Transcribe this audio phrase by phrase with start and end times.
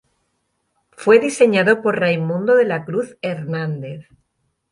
[0.93, 4.07] Fue diseñado por Raymundo De la Cruz Hernández.